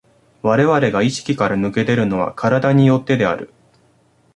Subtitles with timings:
[0.41, 3.53] 我々が意識から脱け出るのは身体に依ってである。